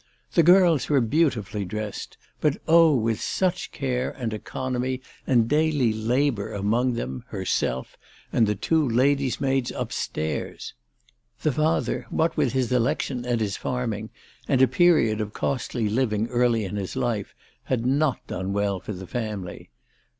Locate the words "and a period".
14.47-15.21